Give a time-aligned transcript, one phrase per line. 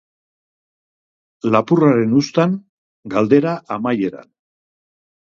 [1.55, 2.55] Lapurraren uztan,
[3.15, 4.33] galdera amaieran.